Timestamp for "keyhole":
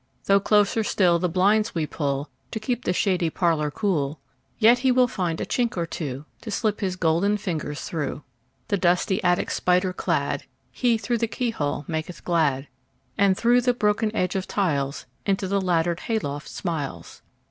11.27-11.85